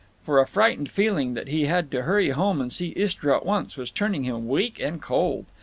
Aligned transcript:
For 0.23 0.39
a 0.39 0.47
frightened 0.47 0.89
feeling 0.89 1.35
that 1.35 1.49
he 1.49 1.67
had 1.67 1.91
to 1.91 2.01
hurry 2.01 2.29
home 2.29 2.59
and 2.59 2.73
see 2.73 2.91
Istra 2.95 3.37
at 3.37 3.45
once 3.45 3.77
was 3.77 3.91
turning 3.91 4.23
him 4.23 4.47
weak 4.47 4.79
and 4.79 4.99
cold. 4.99 5.45